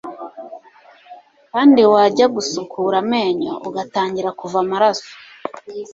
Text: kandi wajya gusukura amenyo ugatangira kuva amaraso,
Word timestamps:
kandi 1.51 1.81
wajya 1.93 2.25
gusukura 2.35 2.95
amenyo 3.03 3.51
ugatangira 3.67 4.29
kuva 4.39 4.57
amaraso, 4.63 5.11